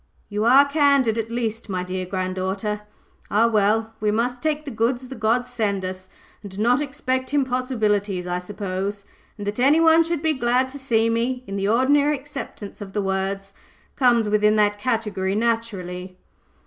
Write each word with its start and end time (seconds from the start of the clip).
"You 0.29 0.45
are 0.45 0.65
candid, 0.65 1.19
at 1.19 1.29
least, 1.29 1.69
my 1.69 1.83
dear 1.83 2.07
granddaughter. 2.07 2.81
Ah, 3.29 3.45
well! 3.45 3.93
we 3.99 4.09
must 4.09 4.41
take 4.41 4.65
the 4.65 4.71
goods 4.71 5.07
the 5.07 5.15
gods 5.15 5.47
send 5.51 5.85
us, 5.85 6.09
and 6.41 6.57
not 6.57 6.81
expect 6.81 7.35
impossibilities, 7.35 8.25
I 8.25 8.39
suppose! 8.39 9.05
And 9.37 9.45
that 9.45 9.59
any 9.59 9.79
one 9.79 10.01
should 10.03 10.23
be 10.23 10.33
glad 10.33 10.69
to 10.69 10.79
see 10.79 11.07
me, 11.07 11.43
in 11.45 11.55
the 11.55 11.67
ordinary 11.67 12.17
acceptation 12.17 12.73
of 12.81 12.93
the 12.93 13.01
words, 13.03 13.53
comes 13.95 14.27
within 14.27 14.55
that 14.55 14.79
category, 14.79 15.35
naturally." 15.35 16.17